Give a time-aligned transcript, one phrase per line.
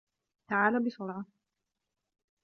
[0.49, 1.25] تعال بسرعة.